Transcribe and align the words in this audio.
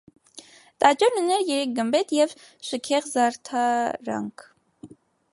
Տաճարն 0.83 1.19
ուներ 1.19 1.43
երեք 1.49 1.75
գմբեթ 1.79 2.13
և 2.19 2.33
շղեք 2.69 3.11
զարդարանք։ 3.11 4.47